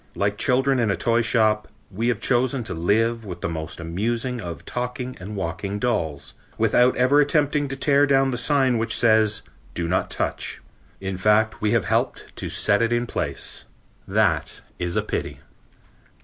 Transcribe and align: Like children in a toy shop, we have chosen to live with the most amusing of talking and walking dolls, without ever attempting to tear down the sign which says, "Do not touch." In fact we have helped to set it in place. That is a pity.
Like 0.15 0.39
children 0.39 0.79
in 0.79 0.89
a 0.89 0.95
toy 0.95 1.21
shop, 1.21 1.67
we 1.91 2.07
have 2.07 2.19
chosen 2.19 2.63
to 2.63 2.73
live 2.73 3.23
with 3.23 3.41
the 3.41 3.47
most 3.47 3.79
amusing 3.79 4.41
of 4.41 4.65
talking 4.65 5.15
and 5.19 5.35
walking 5.35 5.77
dolls, 5.77 6.33
without 6.57 6.95
ever 6.97 7.21
attempting 7.21 7.67
to 7.67 7.75
tear 7.75 8.07
down 8.07 8.31
the 8.31 8.35
sign 8.39 8.79
which 8.79 8.97
says, 8.97 9.43
"Do 9.75 9.87
not 9.87 10.09
touch." 10.09 10.59
In 10.99 11.17
fact 11.17 11.61
we 11.61 11.73
have 11.73 11.85
helped 11.85 12.35
to 12.37 12.49
set 12.49 12.81
it 12.81 12.91
in 12.91 13.05
place. 13.05 13.65
That 14.07 14.61
is 14.79 14.95
a 14.95 15.03
pity. 15.03 15.41